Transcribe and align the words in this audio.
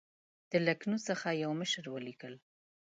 د 0.51 0.53
لکنهو 0.67 1.05
څخه 1.07 1.27
یوه 1.43 1.55
مشر 1.61 1.83
ولیکل. 1.89 2.33